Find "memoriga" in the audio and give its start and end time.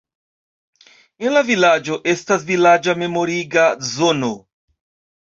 3.05-3.71